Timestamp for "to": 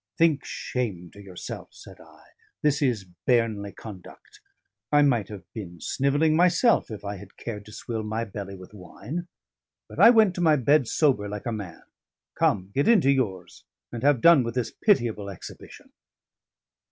1.13-1.21, 7.67-7.71, 10.33-10.41